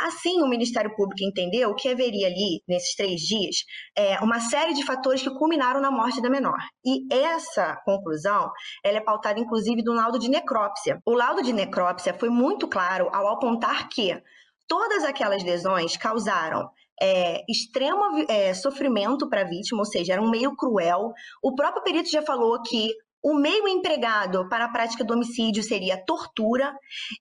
Assim, 0.00 0.42
o 0.42 0.48
Ministério 0.48 0.94
Público 0.96 1.22
entendeu 1.22 1.72
que 1.74 1.88
haveria 1.88 2.26
ali, 2.26 2.62
nesses 2.66 2.96
três 2.96 3.20
dias, 3.20 3.56
é, 3.96 4.18
uma 4.20 4.40
série 4.40 4.74
de 4.74 4.84
fatores 4.84 5.22
que 5.22 5.30
culminaram 5.30 5.80
na 5.80 5.90
morte 5.90 6.20
da 6.20 6.28
menor. 6.28 6.58
E 6.84 7.06
essa 7.14 7.76
conclusão 7.84 8.50
ela 8.82 8.98
é 8.98 9.00
pautada, 9.00 9.38
inclusive, 9.38 9.84
do 9.84 9.92
laudo 9.92 10.18
de 10.18 10.28
necrópsia. 10.28 11.00
O 11.06 11.14
laudo 11.14 11.42
de 11.42 11.52
necrópsia 11.52 12.12
foi 12.12 12.28
muito 12.28 12.66
claro 12.66 13.08
ao 13.12 13.28
apontar 13.28 13.88
que 13.88 14.20
todas 14.66 15.04
aquelas 15.04 15.42
lesões 15.42 15.96
causaram 15.96 16.68
é, 17.00 17.42
extremo 17.48 18.24
é, 18.28 18.54
sofrimento 18.54 19.28
para 19.28 19.42
a 19.42 19.48
vítima, 19.48 19.80
ou 19.80 19.84
seja, 19.84 20.12
era 20.12 20.22
um 20.22 20.30
meio 20.30 20.56
cruel. 20.56 21.12
O 21.42 21.54
próprio 21.54 21.82
perito 21.82 22.10
já 22.10 22.22
falou 22.22 22.60
que 22.62 22.94
o 23.24 23.32
meio 23.32 23.66
empregado 23.66 24.46
para 24.50 24.66
a 24.66 24.68
prática 24.68 25.02
do 25.02 25.14
homicídio 25.14 25.62
seria 25.62 25.96
tortura, 26.04 26.76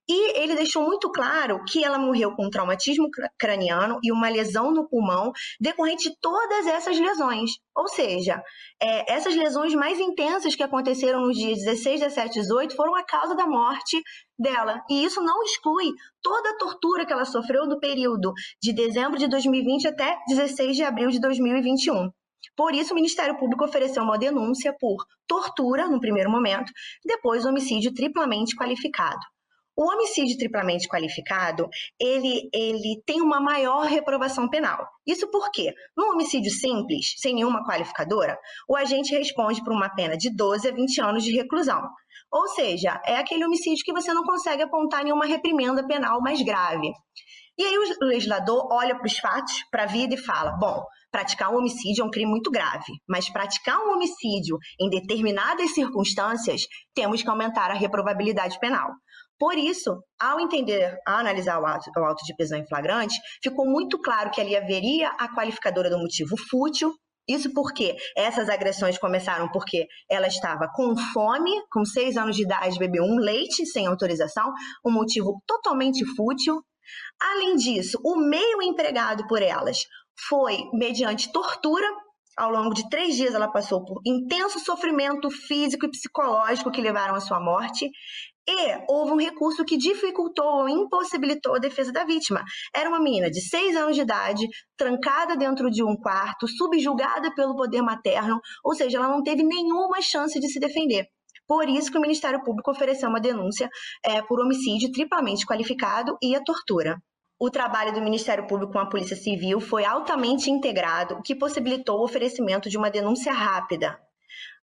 e 0.05 0.37
ele 0.37 0.53
deixou 0.53 0.83
muito 0.83 1.09
claro 1.09 1.63
que 1.63 1.81
ela 1.81 1.97
morreu 1.97 2.35
com 2.35 2.47
um 2.47 2.49
traumatismo 2.49 3.07
craniano 3.39 3.99
e 4.03 4.11
uma 4.11 4.27
lesão 4.27 4.73
no 4.73 4.85
pulmão 4.89 5.31
decorrente 5.61 6.09
de 6.09 6.17
todas 6.19 6.67
essas 6.67 6.99
lesões. 6.99 7.51
Ou 7.73 7.87
seja, 7.87 8.43
é, 8.81 9.13
essas 9.13 9.33
lesões 9.33 9.73
mais 9.73 9.97
intensas 9.97 10.55
que 10.55 10.61
aconteceram 10.61 11.21
nos 11.21 11.37
dias 11.37 11.59
16, 11.59 12.01
17 12.01 12.37
e 12.37 12.41
18 12.41 12.75
foram 12.75 12.95
a 12.95 13.05
causa 13.05 13.33
da 13.33 13.47
morte 13.47 14.03
dela. 14.37 14.81
E 14.89 15.03
isso 15.03 15.21
não 15.21 15.43
exclui 15.43 15.91
toda 16.21 16.49
a 16.49 16.57
tortura 16.57 17.05
que 17.05 17.13
ela 17.13 17.25
sofreu 17.25 17.67
do 17.67 17.79
período 17.79 18.33
de 18.61 18.73
dezembro 18.73 19.17
de 19.17 19.27
2020 19.27 19.87
até 19.87 20.17
16 20.27 20.75
de 20.75 20.83
abril 20.83 21.09
de 21.09 21.19
2021. 21.19 22.09
Por 22.55 22.75
isso, 22.75 22.93
o 22.93 22.95
Ministério 22.95 23.37
Público 23.37 23.63
ofereceu 23.63 24.03
uma 24.03 24.17
denúncia 24.17 24.75
por 24.79 25.05
tortura, 25.27 25.87
no 25.87 25.99
primeiro 25.99 26.29
momento, 26.29 26.71
depois 27.05 27.45
homicídio 27.45 27.93
triplamente 27.93 28.55
qualificado. 28.55 29.19
O 29.75 29.91
homicídio 29.91 30.37
triplamente 30.37 30.87
qualificado, 30.87 31.67
ele, 31.99 32.47
ele 32.53 33.01
tem 33.07 33.21
uma 33.21 33.41
maior 33.41 33.87
reprovação 33.87 34.47
penal. 34.47 34.87
Isso 35.05 35.27
porque, 35.31 35.73
no 35.97 36.11
homicídio 36.11 36.51
simples, 36.51 37.15
sem 37.17 37.33
nenhuma 37.33 37.65
qualificadora, 37.65 38.37
o 38.69 38.75
agente 38.75 39.15
responde 39.15 39.63
por 39.63 39.73
uma 39.73 39.89
pena 39.89 40.15
de 40.15 40.29
12 40.29 40.67
a 40.67 40.71
20 40.71 41.01
anos 41.01 41.23
de 41.23 41.35
reclusão. 41.35 41.81
Ou 42.33 42.47
seja, 42.47 42.99
é 43.05 43.15
aquele 43.15 43.45
homicídio 43.45 43.85
que 43.85 43.93
você 43.93 44.11
não 44.11 44.23
consegue 44.23 44.63
apontar 44.63 45.03
nenhuma 45.03 45.27
reprimenda 45.27 45.85
penal 45.85 46.19
mais 46.19 46.41
grave. 46.41 46.91
E 47.55 47.63
aí 47.63 47.77
o 47.77 48.05
legislador 48.05 48.67
olha 48.71 48.97
para 48.97 49.05
os 49.05 49.19
fatos, 49.19 49.53
para 49.69 49.83
a 49.83 49.85
vida 49.85 50.15
e 50.15 50.17
fala: 50.17 50.53
bom, 50.53 50.83
praticar 51.11 51.53
um 51.53 51.57
homicídio 51.57 52.01
é 52.01 52.05
um 52.05 52.09
crime 52.09 52.31
muito 52.31 52.49
grave, 52.49 52.91
mas 53.07 53.29
praticar 53.29 53.77
um 53.81 53.91
homicídio 53.93 54.57
em 54.81 54.89
determinadas 54.89 55.75
circunstâncias, 55.75 56.63
temos 56.95 57.21
que 57.21 57.29
aumentar 57.29 57.69
a 57.69 57.75
reprovabilidade 57.75 58.57
penal. 58.59 58.89
Por 59.37 59.55
isso, 59.55 60.01
ao 60.19 60.39
entender, 60.39 60.97
ao 61.05 61.17
analisar 61.17 61.61
o 61.61 61.65
auto, 61.67 61.91
o 61.95 62.03
auto 62.03 62.25
de 62.25 62.35
prisão 62.35 62.57
em 62.57 62.67
flagrante, 62.67 63.15
ficou 63.43 63.65
muito 63.65 63.99
claro 63.99 64.31
que 64.31 64.41
ali 64.41 64.55
haveria 64.55 65.09
a 65.19 65.35
qualificadora 65.35 65.89
do 65.89 65.99
motivo 65.99 66.35
fútil, 66.49 66.91
isso 67.27 67.53
porque 67.53 67.95
essas 68.17 68.49
agressões 68.49 68.97
começaram 68.97 69.49
porque 69.51 69.87
ela 70.09 70.27
estava 70.27 70.67
com 70.73 70.95
fome, 71.13 71.51
com 71.71 71.85
seis 71.85 72.17
anos 72.17 72.35
de 72.35 72.43
idade, 72.43 72.79
bebeu 72.79 73.03
um 73.03 73.17
leite 73.17 73.65
sem 73.65 73.87
autorização, 73.87 74.51
um 74.85 74.91
motivo 74.91 75.41
totalmente 75.47 76.05
fútil. 76.15 76.61
Além 77.21 77.55
disso, 77.55 77.97
o 78.03 78.17
meio 78.17 78.61
empregado 78.61 79.25
por 79.27 79.41
elas 79.41 79.85
foi 80.27 80.65
mediante 80.73 81.31
tortura. 81.31 81.87
Ao 82.35 82.49
longo 82.49 82.73
de 82.73 82.89
três 82.89 83.15
dias, 83.15 83.35
ela 83.35 83.47
passou 83.47 83.85
por 83.85 84.01
intenso 84.05 84.59
sofrimento 84.59 85.29
físico 85.29 85.85
e 85.85 85.91
psicológico 85.91 86.71
que 86.71 86.81
levaram 86.81 87.13
à 87.13 87.19
sua 87.19 87.39
morte. 87.39 87.89
E 88.47 88.83
houve 88.89 89.11
um 89.11 89.17
recurso 89.17 89.63
que 89.63 89.77
dificultou 89.77 90.45
ou 90.45 90.69
impossibilitou 90.69 91.55
a 91.55 91.59
defesa 91.59 91.91
da 91.91 92.03
vítima. 92.03 92.43
Era 92.75 92.89
uma 92.89 92.99
menina 92.99 93.29
de 93.31 93.41
seis 93.41 93.75
anos 93.75 93.95
de 93.95 94.01
idade, 94.01 94.45
trancada 94.77 95.35
dentro 95.35 95.71
de 95.71 95.83
um 95.83 95.95
quarto, 95.95 96.47
subjugada 96.47 97.33
pelo 97.35 97.55
poder 97.55 97.81
materno, 97.81 98.39
ou 98.63 98.75
seja, 98.75 98.97
ela 98.97 99.07
não 99.07 99.23
teve 99.23 99.43
nenhuma 99.43 100.01
chance 100.01 100.39
de 100.39 100.49
se 100.49 100.59
defender. 100.59 101.05
Por 101.47 101.69
isso 101.69 101.91
que 101.91 101.97
o 101.97 102.01
Ministério 102.01 102.43
Público 102.43 102.71
ofereceu 102.71 103.09
uma 103.09 103.19
denúncia 103.19 103.69
é, 104.03 104.21
por 104.21 104.39
homicídio 104.39 104.91
triplamente 104.91 105.45
qualificado 105.45 106.17
e 106.21 106.35
a 106.35 106.43
tortura 106.43 106.97
o 107.43 107.49
trabalho 107.49 107.91
do 107.91 108.01
Ministério 108.01 108.47
Público 108.47 108.71
com 108.71 108.79
a 108.79 108.89
Polícia 108.89 109.17
Civil 109.17 109.59
foi 109.59 109.83
altamente 109.83 110.49
integrado, 110.49 111.15
o 111.15 111.21
que 111.21 111.35
possibilitou 111.35 111.99
o 111.99 112.05
oferecimento 112.05 112.69
de 112.69 112.77
uma 112.77 112.89
denúncia 112.89 113.33
rápida. 113.33 113.99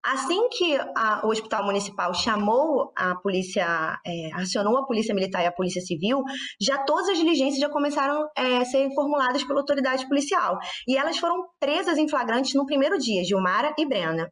Assim 0.02 0.48
que 0.48 0.78
a, 0.96 1.20
o 1.26 1.28
Hospital 1.28 1.64
Municipal 1.64 2.14
chamou 2.14 2.90
a 2.96 3.14
polícia, 3.16 3.98
é, 4.06 4.32
acionou 4.34 4.78
a 4.78 4.86
Polícia 4.86 5.14
Militar 5.14 5.42
e 5.42 5.46
a 5.46 5.52
Polícia 5.52 5.82
Civil, 5.82 6.22
já 6.58 6.78
todas 6.84 7.10
as 7.10 7.18
diligências 7.18 7.60
já 7.60 7.68
começaram 7.68 8.26
é, 8.36 8.58
a 8.58 8.64
ser 8.64 8.88
formuladas 8.94 9.44
pela 9.44 9.60
autoridade 9.60 10.08
policial. 10.08 10.58
E 10.88 10.96
elas 10.96 11.18
foram 11.18 11.44
presas 11.58 11.98
em 11.98 12.08
flagrantes 12.08 12.54
no 12.54 12.64
primeiro 12.64 12.98
dia, 12.98 13.22
Gilmara 13.24 13.74
e 13.78 13.86
Brena. 13.86 14.26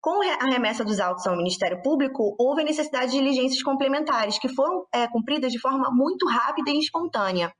Com 0.00 0.22
a 0.22 0.46
remessa 0.46 0.84
dos 0.84 1.00
autos 1.00 1.26
ao 1.26 1.36
Ministério 1.36 1.82
Público, 1.82 2.36
houve 2.38 2.62
a 2.62 2.64
necessidade 2.64 3.10
de 3.10 3.18
diligências 3.18 3.62
complementares, 3.62 4.38
que 4.38 4.48
foram 4.48 4.84
é, 4.94 5.08
cumpridas 5.08 5.50
de 5.50 5.58
forma 5.58 5.90
muito 5.90 6.28
rápida 6.28 6.70
e 6.70 6.78
espontânea. 6.78 7.52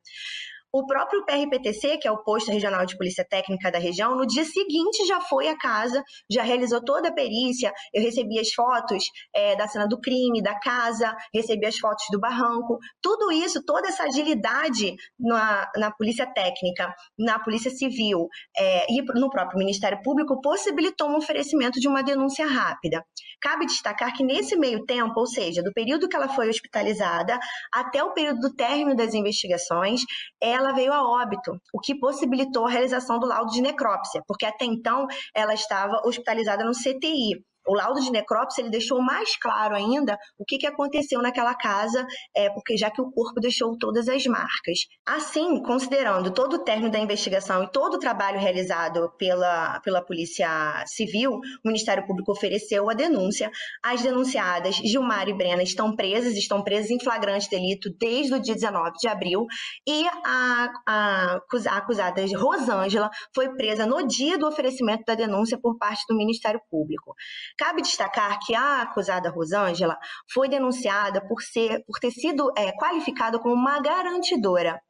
O 0.74 0.84
próprio 0.84 1.24
PRPTC, 1.24 1.98
que 1.98 2.08
é 2.08 2.10
o 2.10 2.24
posto 2.24 2.50
regional 2.50 2.84
de 2.84 2.96
polícia 2.96 3.24
técnica 3.24 3.70
da 3.70 3.78
região, 3.78 4.16
no 4.16 4.26
dia 4.26 4.44
seguinte 4.44 5.06
já 5.06 5.20
foi 5.20 5.46
à 5.46 5.56
casa, 5.56 6.02
já 6.28 6.42
realizou 6.42 6.82
toda 6.84 7.10
a 7.10 7.14
perícia. 7.14 7.72
Eu 7.92 8.02
recebi 8.02 8.40
as 8.40 8.52
fotos 8.52 9.04
é, 9.32 9.54
da 9.54 9.68
cena 9.68 9.86
do 9.86 10.00
crime, 10.00 10.42
da 10.42 10.58
casa, 10.58 11.14
recebi 11.32 11.64
as 11.66 11.78
fotos 11.78 12.04
do 12.10 12.18
barranco. 12.18 12.76
Tudo 13.00 13.30
isso, 13.30 13.64
toda 13.64 13.86
essa 13.86 14.02
agilidade 14.02 14.96
na, 15.16 15.70
na 15.76 15.92
polícia 15.92 16.26
técnica, 16.26 16.92
na 17.16 17.38
polícia 17.38 17.70
civil 17.70 18.26
é, 18.58 18.92
e 18.92 19.00
no 19.20 19.30
próprio 19.30 19.60
Ministério 19.60 20.02
Público 20.02 20.40
possibilitou 20.40 21.08
um 21.08 21.18
oferecimento 21.18 21.78
de 21.78 21.86
uma 21.86 22.02
denúncia 22.02 22.48
rápida. 22.48 23.00
Cabe 23.40 23.66
destacar 23.66 24.12
que 24.12 24.24
nesse 24.24 24.56
meio 24.56 24.84
tempo, 24.84 25.20
ou 25.20 25.26
seja, 25.26 25.62
do 25.62 25.72
período 25.72 26.08
que 26.08 26.16
ela 26.16 26.28
foi 26.28 26.48
hospitalizada 26.48 27.38
até 27.72 28.02
o 28.02 28.12
período 28.12 28.40
do 28.40 28.54
término 28.56 28.96
das 28.96 29.14
investigações, 29.14 30.00
ela 30.40 30.63
ela 30.64 30.75
veio 30.75 30.92
a 30.92 31.06
óbito, 31.06 31.61
o 31.73 31.78
que 31.78 31.94
possibilitou 31.94 32.66
a 32.66 32.71
realização 32.71 33.18
do 33.18 33.26
laudo 33.26 33.52
de 33.52 33.61
necrópsia, 33.61 34.23
porque 34.26 34.47
até 34.47 34.64
então 34.64 35.06
ela 35.35 35.54
estava 35.54 36.00
hospitalizada 36.04 36.64
no 36.64 36.73
CTI 36.73 37.44
o 37.66 37.75
laudo 37.75 38.00
de 38.00 38.11
necrópsia 38.11 38.62
ele 38.62 38.71
deixou 38.71 39.00
mais 39.00 39.37
claro 39.37 39.75
ainda 39.75 40.18
o 40.38 40.44
que, 40.44 40.59
que 40.59 40.66
aconteceu 40.66 41.21
naquela 41.23 41.54
casa, 41.54 42.06
é, 42.37 42.50
porque 42.50 42.76
já 42.76 42.90
que 42.90 43.00
o 43.00 43.11
corpo 43.11 43.40
deixou 43.40 43.76
todas 43.78 44.09
as 44.09 44.25
marcas. 44.26 44.80
Assim, 45.06 45.62
considerando 45.62 46.30
todo 46.33 46.54
o 46.54 46.64
término 46.64 46.90
da 46.90 46.99
investigação 46.99 47.64
e 47.64 47.71
todo 47.71 47.94
o 47.94 47.99
trabalho 47.99 48.38
realizado 48.38 49.11
pela, 49.18 49.80
pela 49.80 50.02
Polícia 50.02 50.49
Civil, 50.87 51.33
o 51.33 51.40
Ministério 51.68 52.06
Público 52.06 52.33
ofereceu 52.33 52.88
a 52.90 52.94
denúncia. 52.94 53.50
As 53.83 54.02
denunciadas 54.02 54.76
Gilmar 54.76 55.28
e 55.28 55.35
Brena 55.35 55.62
estão 55.62 55.94
presas, 55.94 56.35
estão 56.35 56.62
presas 56.62 56.90
em 56.90 57.00
flagrante 57.00 57.49
delito 57.49 57.90
desde 57.99 58.35
o 58.35 58.40
dia 58.40 58.54
19 58.54 58.92
de 58.99 59.09
abril, 59.09 59.47
e 59.87 60.06
a, 60.25 60.71
a, 60.87 61.40
a 61.66 61.76
acusada 61.76 62.25
Rosângela 62.37 63.11
foi 63.35 63.54
presa 63.54 63.87
no 63.87 64.06
dia 64.06 64.38
do 64.38 64.47
oferecimento 64.47 65.04
da 65.06 65.14
denúncia 65.14 65.59
por 65.59 65.76
parte 65.78 66.04
do 66.09 66.16
Ministério 66.16 66.61
Público. 66.71 67.14
Cabe 67.56 67.82
destacar 67.82 68.38
que 68.44 68.54
a 68.54 68.82
acusada 68.82 69.30
Rosângela 69.30 69.96
foi 70.32 70.49
denunciada 70.49 71.26
por, 71.26 71.40
ser, 71.40 71.84
por 71.87 71.99
ter 72.00 72.11
sido 72.11 72.52
é, 72.56 72.73
qualificada 72.73 73.38
como 73.38 73.54
uma 73.54 73.80
garantidora. 73.80 74.80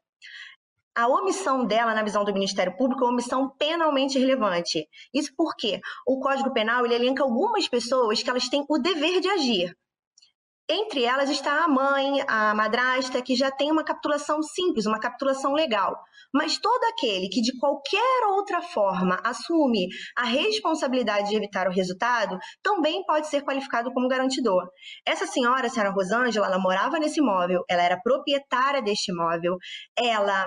A 0.97 1.09
omissão 1.09 1.67
dela, 1.67 1.93
na 1.93 2.05
visão 2.05 2.25
do 2.25 2.33
Ministério 2.33 2.77
Público, 2.77 3.03
é 3.03 3.07
uma 3.07 3.13
omissão 3.13 3.51
penalmente 3.59 4.19
relevante. 4.19 4.89
Isso 5.13 5.33
porque 5.37 5.81
o 6.07 6.21
Código 6.21 6.53
Penal 6.53 6.87
ele 6.87 6.95
elenca 6.95 7.23
algumas 7.23 7.69
pessoas 7.69 8.23
que 8.23 8.31
elas 8.31 8.49
têm 8.49 8.65
o 8.69 8.79
dever 8.79 9.21
de 9.21 9.29
agir. 9.29 9.77
Entre 10.69 11.05
elas 11.05 11.29
está 11.29 11.65
a 11.65 11.69
mãe, 11.69 12.25
a 12.27 12.55
madrasta, 12.55 13.21
que 13.21 13.37
já 13.37 13.51
tem 13.51 13.71
uma 13.71 13.85
capitulação 13.85 14.43
simples, 14.43 14.87
uma 14.87 14.99
capitulação 14.99 15.53
legal. 15.53 15.95
Mas 16.33 16.57
todo 16.59 16.83
aquele 16.85 17.29
que 17.29 17.43
de 17.43 17.57
qualquer 17.59 18.27
outra 18.29 18.63
forma 18.63 19.21
assume 19.23 19.89
a 20.17 20.25
responsabilidade 20.25 21.29
de 21.29 21.37
evitar 21.37 21.69
o 21.69 21.73
resultado 21.73 22.39
também 22.63 23.05
pode 23.05 23.29
ser 23.29 23.43
qualificado 23.43 23.93
como 23.93 24.09
garantidor. 24.09 24.67
Essa 25.07 25.27
senhora, 25.27 25.67
a 25.67 25.71
senhora 25.71 25.93
Rosângela, 25.93 26.47
ela 26.47 26.59
morava 26.59 26.99
nesse 26.99 27.21
imóvel, 27.21 27.63
ela 27.69 27.83
era 27.83 28.01
proprietária 28.01 28.81
deste 28.81 29.13
imóvel, 29.13 29.57
ela 29.97 30.47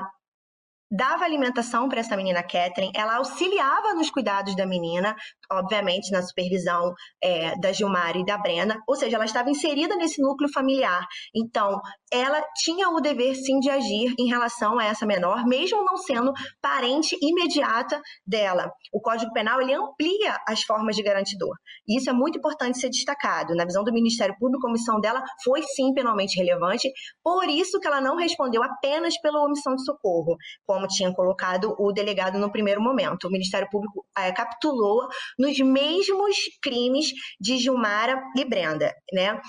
dava 0.89 1.25
alimentação 1.25 1.89
para 1.89 1.99
essa 1.99 2.15
menina 2.15 2.41
Catherine, 2.41 2.91
ela 2.95 3.17
auxiliava 3.17 3.93
nos 3.93 4.09
cuidados 4.09 4.55
da 4.55 4.65
menina, 4.65 5.15
obviamente 5.51 6.11
na 6.11 6.21
supervisão 6.21 6.93
é, 7.21 7.57
da 7.59 7.71
Gilmar 7.71 8.15
e 8.15 8.25
da 8.25 8.37
Brena, 8.37 8.81
ou 8.87 8.95
seja, 8.95 9.15
ela 9.15 9.25
estava 9.25 9.49
inserida 9.49 9.95
nesse 9.95 10.21
núcleo 10.21 10.49
familiar. 10.51 11.05
Então, 11.35 11.79
ela 12.11 12.41
tinha 12.55 12.89
o 12.89 13.01
dever 13.01 13.35
sim 13.35 13.59
de 13.59 13.69
agir 13.69 14.13
em 14.17 14.27
relação 14.27 14.79
a 14.79 14.85
essa 14.85 15.05
menor, 15.05 15.45
mesmo 15.45 15.83
não 15.83 15.97
sendo 15.97 16.31
parente 16.61 17.17
imediata 17.21 18.01
dela. 18.25 18.71
O 18.93 19.01
Código 19.01 19.31
Penal 19.33 19.61
ele 19.61 19.73
amplia 19.73 20.37
as 20.47 20.63
formas 20.63 20.95
de 20.95 21.03
garantidor. 21.03 21.55
Isso 21.87 22.09
é 22.09 22.13
muito 22.13 22.37
importante 22.37 22.79
ser 22.79 22.89
destacado. 22.89 23.55
Na 23.55 23.65
visão 23.65 23.83
do 23.83 23.91
Ministério 23.91 24.35
Público, 24.39 24.65
a 24.65 24.69
omissão 24.69 24.99
dela 24.99 25.21
foi 25.43 25.61
sim 25.63 25.93
penalmente 25.93 26.37
relevante, 26.37 26.89
por 27.23 27.47
isso 27.49 27.79
que 27.79 27.87
ela 27.87 27.99
não 27.99 28.15
respondeu 28.15 28.63
apenas 28.63 29.19
pela 29.21 29.43
omissão 29.43 29.75
de 29.75 29.83
socorro, 29.83 30.35
como 30.65 30.76
tinha 30.85 31.13
colocado 31.13 31.73
o 31.79 31.93
delegado 31.93 32.37
no 32.37 32.51
primeiro 32.51 32.81
momento. 32.81 33.25
O 33.27 33.31
Ministério 33.31 33.69
Público 33.71 34.05
é, 34.17 34.31
capitulou 34.33 35.07
nos 35.39 35.57
mesmos 35.59 36.35
crimes 36.61 37.11
de 37.39 37.57
Gilmara 37.57 38.21
e 38.35 38.43
Brenda, 38.43 38.93
né? 39.13 39.39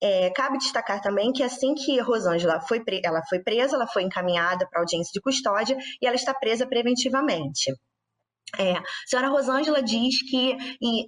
É, 0.00 0.30
cabe 0.30 0.58
destacar 0.58 1.02
também 1.02 1.32
que 1.32 1.42
assim 1.42 1.74
que 1.74 1.98
Rosângela 1.98 2.60
foi, 2.60 2.80
ela 3.02 3.20
foi 3.28 3.40
presa, 3.42 3.74
ela 3.74 3.86
foi 3.86 4.04
encaminhada 4.04 4.64
para 4.70 4.80
audiência 4.80 5.10
de 5.12 5.20
custódia 5.20 5.76
e 6.00 6.06
ela 6.06 6.14
está 6.14 6.32
presa 6.32 6.68
preventivamente. 6.68 7.72
É, 8.56 8.72
a 8.72 8.82
senhora 9.06 9.28
Rosângela 9.28 9.82
diz 9.82 10.22
que, 10.28 10.56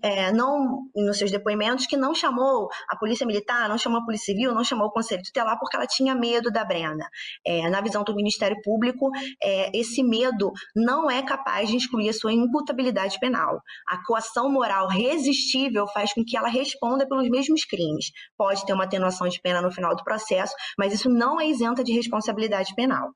é, 0.03 0.33
não, 0.33 0.83
nos 0.95 1.19
seus 1.19 1.31
depoimentos, 1.31 1.87
que 1.87 1.97
não 1.97 2.15
chamou 2.15 2.69
a 2.89 2.97
polícia 2.97 3.27
militar, 3.27 3.69
não 3.69 3.79
chamou 3.79 4.01
a 4.01 4.05
polícia 4.05 4.33
civil, 4.33 4.55
não 4.55 4.65
chamou 4.65 4.89
o 4.89 4.93
conselho 4.93 5.23
tutelar 5.23 5.59
porque 5.59 5.77
ela 5.77 5.87
tinha 5.87 6.15
medo 6.15 6.51
da 6.51 6.65
Brena. 6.65 7.09
É, 7.47 7.69
na 7.71 7.81
visão 7.81 8.05
do 8.05 8.15
Ministério 8.15 8.61
Público, 8.63 9.11
é, 9.43 9.77
esse 9.77 10.03
medo 10.03 10.53
não 10.75 11.11
é 11.11 11.23
capaz 11.23 11.69
de 11.69 11.77
excluir 11.77 12.11
a 12.11 12.13
sua 12.13 12.33
imputabilidade 12.33 13.19
penal. 13.19 13.61
A 13.89 14.05
coação 14.05 14.51
moral 14.51 14.89
resistível 14.89 15.87
faz 15.89 16.13
com 16.13 16.25
que 16.25 16.37
ela 16.37 16.49
responda 16.49 17.09
pelos 17.09 17.29
mesmos 17.29 17.65
crimes. 17.65 18.07
Pode 18.37 18.67
ter 18.67 18.73
uma 18.73 18.85
atenuação 18.85 19.29
de 19.29 19.41
pena 19.41 19.63
no 19.63 19.71
final 19.71 19.95
do 19.95 20.05
processo, 20.05 20.55
mas 20.79 20.93
isso 20.93 21.09
não 21.09 21.41
é 21.41 21.47
isenta 21.47 21.83
de 21.83 21.93
responsabilidade 21.93 22.75
penal. 22.75 23.11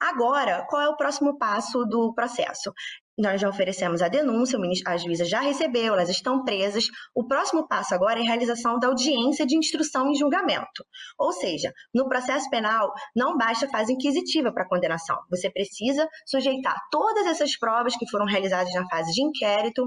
Agora, 0.00 0.66
qual 0.68 0.82
é 0.82 0.88
o 0.88 0.96
próximo 0.96 1.38
passo 1.38 1.84
do 1.84 2.12
processo? 2.14 2.72
Nós 3.18 3.40
já 3.40 3.48
oferecemos 3.48 4.00
a 4.02 4.08
denúncia, 4.08 4.58
a 4.86 4.96
juíza 4.96 5.24
já 5.24 5.40
recebeu, 5.40 5.94
elas 5.94 6.08
estão 6.08 6.44
presas. 6.44 6.86
O 7.14 7.26
próximo 7.26 7.66
passo 7.68 7.94
agora 7.94 8.18
é 8.18 8.22
a 8.22 8.26
realização 8.26 8.78
da 8.78 8.88
audiência 8.88 9.46
de 9.46 9.56
instrução 9.56 10.10
e 10.10 10.14
julgamento. 10.14 10.84
Ou 11.18 11.32
seja, 11.32 11.72
no 11.94 12.08
processo 12.08 12.48
penal, 12.48 12.92
não 13.14 13.36
basta 13.36 13.66
a 13.66 13.70
fase 13.70 13.92
inquisitiva 13.92 14.52
para 14.52 14.64
a 14.64 14.68
condenação. 14.68 15.16
Você 15.30 15.50
precisa 15.50 16.08
sujeitar 16.26 16.76
todas 16.90 17.26
essas 17.26 17.58
provas 17.58 17.96
que 17.96 18.08
foram 18.08 18.24
realizadas 18.24 18.72
na 18.74 18.88
fase 18.88 19.12
de 19.12 19.22
inquérito, 19.22 19.86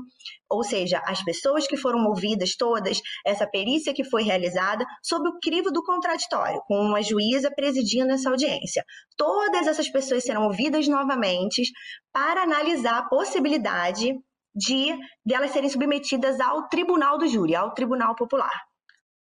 ou 0.49 0.63
seja, 0.63 1.01
as 1.05 1.23
pessoas 1.23 1.65
que 1.65 1.75
foram 1.75 2.05
ouvidas 2.05 2.55
todas, 2.55 3.01
essa 3.25 3.47
perícia 3.47 3.93
que 3.93 4.03
foi 4.03 4.21
realizada, 4.21 4.85
sob 5.01 5.27
o 5.27 5.39
crivo 5.39 5.71
do 5.71 5.83
contraditório, 5.83 6.61
com 6.67 6.75
uma 6.79 7.01
juíza 7.01 7.49
presidindo 7.55 8.11
essa 8.11 8.29
audiência. 8.29 8.83
Todas 9.17 9.65
essas 9.65 9.89
pessoas 9.89 10.23
serão 10.23 10.43
ouvidas 10.43 10.87
novamente 10.87 11.63
para 12.13 12.43
analisar 12.43 12.99
a 12.99 13.09
possibilidade 13.09 14.13
de 14.55 14.95
delas 15.25 15.51
serem 15.51 15.69
submetidas 15.69 16.39
ao 16.39 16.69
tribunal 16.69 17.17
do 17.17 17.27
júri, 17.27 17.55
ao 17.55 17.73
tribunal 17.73 18.15
popular. 18.15 18.53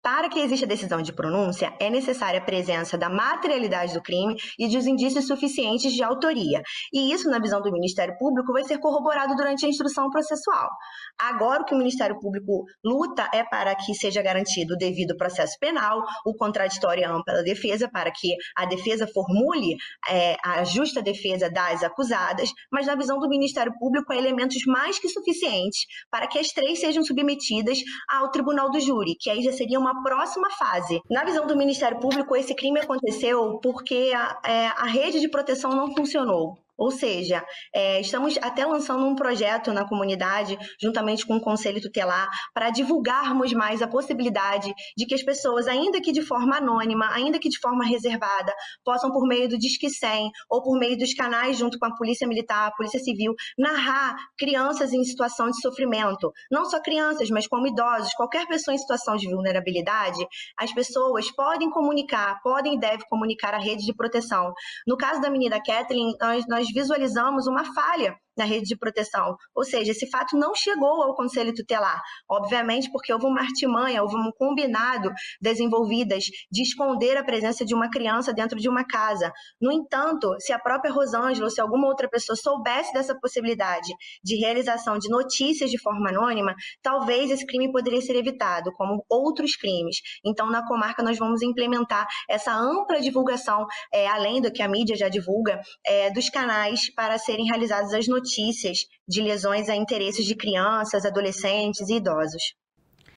Para 0.03 0.27
que 0.27 0.37
exista 0.37 0.67
decisão 0.67 1.01
de 1.01 1.13
pronúncia, 1.13 1.73
é 1.79 1.89
necessária 1.89 2.37
a 2.37 2.43
presença 2.43 2.97
da 2.97 3.09
materialidade 3.09 3.93
do 3.93 4.01
crime 4.01 4.35
e 4.59 4.67
dos 4.67 4.85
indícios 4.85 5.25
suficientes 5.25 5.93
de 5.93 6.03
autoria. 6.03 6.61
E 6.91 7.13
isso, 7.13 7.29
na 7.29 7.39
visão 7.39 7.61
do 7.61 7.71
Ministério 7.71 8.17
Público, 8.17 8.51
vai 8.51 8.65
ser 8.65 8.79
corroborado 8.79 9.33
durante 9.33 9.65
a 9.65 9.69
instrução 9.69 10.09
processual. 10.09 10.69
Agora, 11.17 11.61
o 11.61 11.65
que 11.65 11.73
o 11.73 11.77
Ministério 11.77 12.19
Público 12.19 12.65
luta 12.83 13.29
é 13.33 13.45
para 13.45 13.73
que 13.75 13.93
seja 13.93 14.21
garantido 14.21 14.73
o 14.73 14.77
devido 14.77 15.15
processo 15.15 15.57
penal, 15.57 16.03
o 16.25 16.35
contraditório 16.35 16.99
e 16.99 17.05
a 17.05 17.11
ampla 17.13 17.41
defesa, 17.41 17.89
para 17.89 18.11
que 18.11 18.35
a 18.57 18.65
defesa 18.65 19.07
formule 19.07 19.77
é, 20.09 20.35
a 20.43 20.65
justa 20.65 21.01
defesa 21.01 21.49
das 21.49 21.81
acusadas, 21.81 22.49
mas, 22.69 22.87
na 22.87 22.95
visão 22.95 23.19
do 23.19 23.29
Ministério 23.29 23.71
Público, 23.79 24.11
há 24.11 24.17
elementos 24.17 24.65
mais 24.67 24.99
que 24.99 25.07
suficientes 25.07 25.85
para 26.11 26.27
que 26.27 26.37
as 26.37 26.49
três 26.49 26.81
sejam 26.81 27.05
submetidas 27.05 27.79
ao 28.09 28.29
tribunal 28.31 28.69
do 28.69 28.81
júri, 28.81 29.15
que 29.17 29.29
aí 29.29 29.41
já 29.41 29.53
seria 29.53 29.79
uma 29.79 29.92
próxima 30.01 30.49
fase. 30.51 31.01
Na 31.09 31.23
visão 31.23 31.45
do 31.45 31.57
Ministério 31.57 31.99
Público, 31.99 32.35
esse 32.35 32.55
crime 32.55 32.79
aconteceu 32.79 33.59
porque 33.61 34.11
a, 34.15 34.39
é, 34.45 34.67
a 34.67 34.85
rede 34.85 35.19
de 35.19 35.29
proteção 35.29 35.71
não 35.71 35.93
funcionou. 35.93 36.57
Ou 36.77 36.91
seja, 36.91 37.43
é, 37.73 38.01
estamos 38.01 38.37
até 38.41 38.65
lançando 38.65 39.05
um 39.05 39.15
projeto 39.15 39.71
na 39.71 39.87
comunidade, 39.87 40.57
juntamente 40.81 41.25
com 41.25 41.35
o 41.35 41.41
Conselho 41.41 41.81
Tutelar, 41.81 42.27
para 42.53 42.69
divulgarmos 42.69 43.53
mais 43.53 43.81
a 43.81 43.87
possibilidade 43.87 44.73
de 44.97 45.05
que 45.05 45.13
as 45.13 45.23
pessoas, 45.23 45.67
ainda 45.67 46.01
que 46.01 46.11
de 46.11 46.21
forma 46.21 46.57
anônima, 46.57 47.09
ainda 47.13 47.39
que 47.39 47.49
de 47.49 47.59
forma 47.59 47.85
reservada, 47.85 48.53
possam, 48.83 49.11
por 49.11 49.27
meio 49.27 49.47
do 49.47 49.57
Disque 49.57 49.89
100 49.89 50.31
ou 50.49 50.63
por 50.63 50.77
meio 50.77 50.97
dos 50.97 51.13
canais, 51.13 51.57
junto 51.57 51.77
com 51.77 51.85
a 51.85 51.95
Polícia 51.95 52.27
Militar, 52.27 52.67
a 52.67 52.71
Polícia 52.71 52.99
Civil, 52.99 53.33
narrar 53.57 54.15
crianças 54.37 54.93
em 54.93 55.03
situação 55.03 55.49
de 55.49 55.61
sofrimento. 55.61 56.31
Não 56.51 56.65
só 56.65 56.81
crianças, 56.81 57.29
mas 57.29 57.47
como 57.47 57.67
idosos, 57.67 58.13
qualquer 58.13 58.47
pessoa 58.47 58.73
em 58.73 58.77
situação 58.77 59.15
de 59.15 59.29
vulnerabilidade, 59.29 60.25
as 60.57 60.73
pessoas 60.73 61.29
podem 61.31 61.69
comunicar, 61.69 62.41
podem 62.41 62.75
e 62.75 62.79
devem 62.79 63.05
comunicar 63.09 63.53
a 63.53 63.59
rede 63.59 63.85
de 63.85 63.93
proteção. 63.93 64.53
No 64.87 64.97
caso 64.97 65.21
da 65.21 65.29
menina 65.29 65.61
Kathleen, 65.63 66.13
nós, 66.19 66.45
nós 66.47 66.62
nós 66.63 66.71
visualizamos 66.73 67.45
uma 67.45 67.65
falha 67.73 68.15
na 68.37 68.45
rede 68.45 68.65
de 68.67 68.75
proteção. 68.75 69.35
Ou 69.55 69.63
seja, 69.63 69.91
esse 69.91 70.09
fato 70.09 70.37
não 70.37 70.55
chegou 70.55 71.03
ao 71.03 71.15
Conselho 71.15 71.53
Tutelar, 71.53 72.01
obviamente 72.29 72.91
porque 72.91 73.13
houve 73.13 73.25
uma 73.25 73.41
artimanha, 73.41 74.01
houve 74.01 74.15
um 74.15 74.31
combinado 74.37 75.11
desenvolvidas 75.41 76.25
de 76.51 76.61
esconder 76.61 77.17
a 77.17 77.23
presença 77.23 77.65
de 77.65 77.73
uma 77.73 77.89
criança 77.89 78.33
dentro 78.33 78.59
de 78.59 78.67
uma 78.67 78.85
casa. 78.85 79.31
No 79.61 79.71
entanto, 79.71 80.35
se 80.39 80.51
a 80.51 80.59
própria 80.59 80.91
Rosângela 80.91 81.45
ou 81.45 81.51
se 81.51 81.61
alguma 81.61 81.87
outra 81.87 82.09
pessoa 82.09 82.35
soubesse 82.35 82.91
dessa 82.93 83.17
possibilidade 83.19 83.93
de 84.23 84.35
realização 84.37 84.97
de 84.97 85.09
notícias 85.09 85.69
de 85.69 85.79
forma 85.79 86.09
anônima, 86.09 86.55
talvez 86.81 87.29
esse 87.31 87.45
crime 87.45 87.71
poderia 87.71 88.01
ser 88.01 88.15
evitado, 88.15 88.71
como 88.73 89.05
outros 89.09 89.55
crimes. 89.55 89.97
Então, 90.25 90.49
na 90.49 90.65
comarca, 90.65 91.03
nós 91.03 91.17
vamos 91.17 91.41
implementar 91.41 92.07
essa 92.29 92.53
ampla 92.53 92.99
divulgação, 92.99 93.65
é, 93.93 94.07
além 94.07 94.41
do 94.41 94.51
que 94.51 94.61
a 94.61 94.67
mídia 94.67 94.95
já 94.95 95.09
divulga, 95.09 95.61
é, 95.85 96.09
dos 96.11 96.29
canais 96.29 96.93
para 96.93 97.17
serem 97.17 97.45
realizadas 97.45 97.93
as 97.93 98.07
notícias 98.07 98.22
notícias 98.23 98.85
de 99.07 99.21
lesões 99.21 99.67
a 99.67 99.75
interesses 99.75 100.25
de 100.25 100.35
crianças, 100.35 101.05
adolescentes 101.05 101.89
e 101.89 101.95
idosos. 101.95 102.55